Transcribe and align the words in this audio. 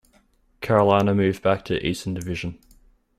Carolina 0.61 1.13
moved 1.13 1.43
back 1.43 1.63
to 1.65 1.79
Eastern 1.87 2.15
Division. 2.15 2.57